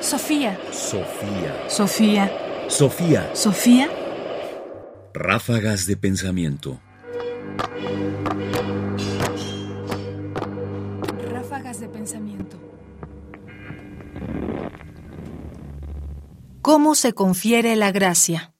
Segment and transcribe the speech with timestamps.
[0.00, 0.58] Sofía.
[0.72, 1.68] Sofía.
[1.68, 2.32] Sofía.
[2.68, 3.30] Sofía.
[3.34, 3.88] Sofía.
[5.12, 6.80] Ráfagas de pensamiento.
[11.30, 12.56] Ráfagas de pensamiento.
[16.62, 18.54] ¿Cómo se confiere la gracia?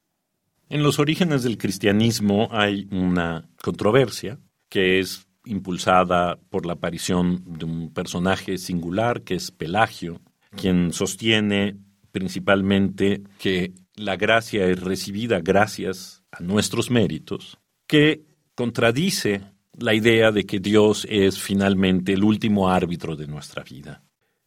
[0.69, 4.39] En los orígenes del cristianismo hay una controversia
[4.69, 10.21] que es impulsada por la aparición de un personaje singular que es Pelagio,
[10.57, 11.77] quien sostiene
[12.13, 18.25] principalmente que la gracia es recibida gracias a nuestros méritos, que
[18.55, 19.43] contradice
[19.79, 24.03] la idea de que Dios es finalmente el último árbitro de nuestra vida.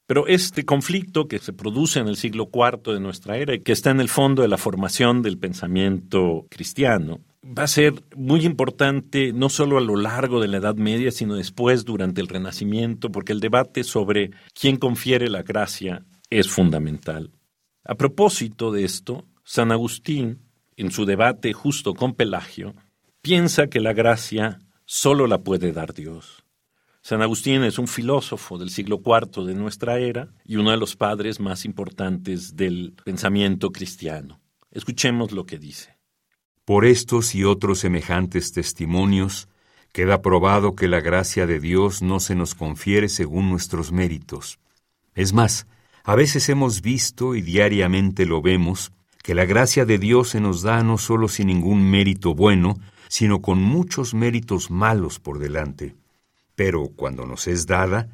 [0.06, 3.72] Pero este conflicto que se produce en el siglo IV de nuestra era y que
[3.72, 9.34] está en el fondo de la formación del pensamiento cristiano, va a ser muy importante
[9.34, 13.34] no solo a lo largo de la Edad Media, sino después durante el Renacimiento, porque
[13.34, 17.32] el debate sobre quién confiere la gracia es fundamental.
[17.84, 20.40] A propósito de esto, San Agustín,
[20.78, 22.76] en su debate justo con Pelagio,
[23.22, 26.44] piensa que la gracia solo la puede dar Dios.
[27.02, 30.96] San Agustín es un filósofo del siglo IV de nuestra era y uno de los
[30.96, 34.40] padres más importantes del pensamiento cristiano.
[34.72, 35.93] Escuchemos lo que dice.
[36.66, 39.50] Por estos y otros semejantes testimonios,
[39.92, 44.60] queda probado que la gracia de Dios no se nos confiere según nuestros méritos.
[45.14, 45.68] Es más,
[46.06, 50.62] a veces hemos visto y diariamente lo vemos, que la gracia de Dios se nos
[50.62, 55.96] da no solo sin ningún mérito bueno, sino con muchos méritos malos por delante.
[56.56, 58.10] Pero cuando nos es dada,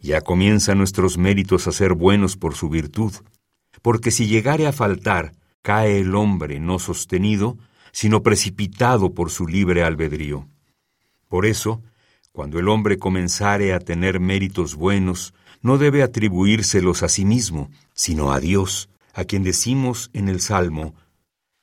[0.00, 3.12] ya comienzan nuestros méritos a ser buenos por su virtud.
[3.80, 7.58] Porque si llegare a faltar, cae el hombre no sostenido,
[7.92, 10.48] sino precipitado por su libre albedrío.
[11.28, 11.82] Por eso,
[12.32, 18.32] cuando el hombre comenzare a tener méritos buenos, no debe atribuírselos a sí mismo, sino
[18.32, 20.94] a Dios, a quien decimos en el Salmo,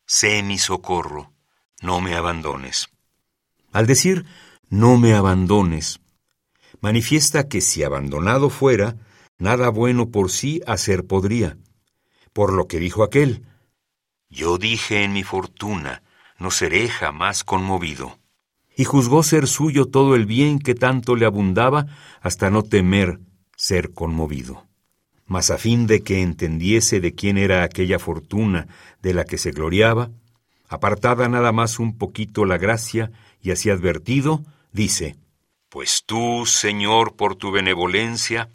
[0.05, 1.33] Sé mi socorro,
[1.81, 2.89] no me abandones.
[3.71, 4.25] Al decir,
[4.69, 5.99] no me abandones,
[6.81, 8.95] manifiesta que si abandonado fuera,
[9.37, 11.57] nada bueno por sí hacer podría.
[12.33, 13.45] Por lo que dijo aquel,
[14.29, 16.03] Yo dije en mi fortuna,
[16.39, 18.17] no seré jamás conmovido.
[18.75, 21.85] Y juzgó ser suyo todo el bien que tanto le abundaba,
[22.21, 23.19] hasta no temer
[23.55, 24.65] ser conmovido.
[25.25, 28.67] Mas a fin de que entendiese de quién era aquella fortuna
[29.01, 30.09] de la que se gloriaba,
[30.69, 33.11] apartada nada más un poquito la gracia
[33.41, 35.17] y así advertido, dice,
[35.67, 38.49] Pues tú, Señor, por tu benevolencia,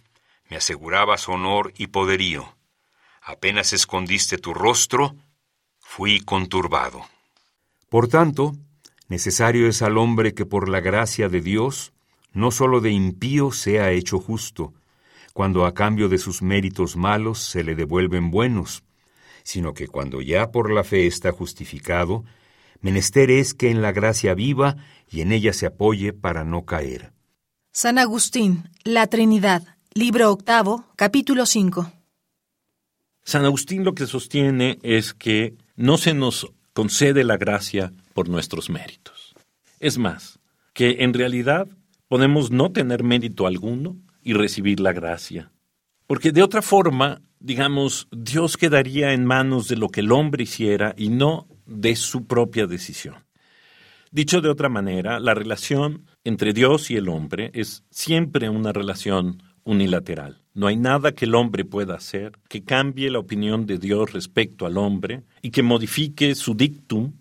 [0.49, 2.57] me asegurabas honor y poderío.
[3.23, 5.17] Apenas escondiste tu rostro,
[5.81, 7.07] fui conturbado.
[7.95, 8.57] Por tanto,
[9.07, 11.93] necesario es al hombre que por la gracia de Dios,
[12.33, 14.75] no sólo de impío sea hecho justo,
[15.33, 18.83] cuando a cambio de sus méritos malos se le devuelven buenos,
[19.45, 22.25] sino que cuando ya por la fe está justificado,
[22.81, 24.75] menester es que en la gracia viva
[25.09, 27.13] y en ella se apoye para no caer.
[27.71, 31.93] San Agustín, La Trinidad, libro octavo, capítulo 5.
[33.23, 38.69] San Agustín lo que sostiene es que no se nos concede la gracia por nuestros
[38.69, 39.35] méritos.
[39.81, 40.39] Es más,
[40.75, 41.69] que en realidad
[42.09, 45.51] podemos no tener mérito alguno y recibir la gracia.
[46.07, 50.95] Porque de otra forma, digamos, Dios quedaría en manos de lo que el hombre hiciera
[50.99, 53.25] y no de su propia decisión.
[54.11, 59.43] Dicho de otra manera, la relación entre Dios y el hombre es siempre una relación
[59.65, 60.43] unilateral.
[60.55, 64.67] No hay nada que el hombre pueda hacer que cambie la opinión de Dios respecto
[64.67, 67.15] al hombre y que modifique su dictum,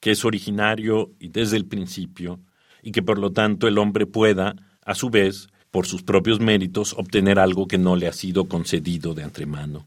[0.00, 2.40] que es originario y desde el principio,
[2.82, 6.94] y que por lo tanto el hombre pueda, a su vez, por sus propios méritos,
[6.94, 9.86] obtener algo que no le ha sido concedido de antemano.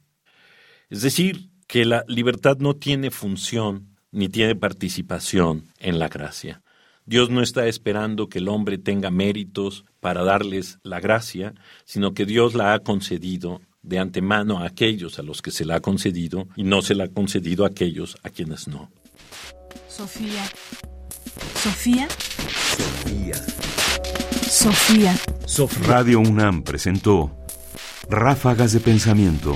[0.90, 6.63] Es decir, que la libertad no tiene función ni tiene participación en la gracia.
[7.06, 11.54] Dios no está esperando que el hombre tenga méritos para darles la gracia,
[11.86, 15.76] sino que Dios la ha concedido de antemano a aquellos a los que se la
[15.76, 18.90] ha concedido y no se la ha concedido a aquellos a quienes no.
[19.88, 20.46] Sofía.
[21.56, 22.08] Sofía.
[24.50, 25.18] Sofía.
[25.46, 25.88] Sofía.
[25.88, 27.36] Radio UNAM presentó
[28.10, 29.56] Ráfagas de Pensamiento.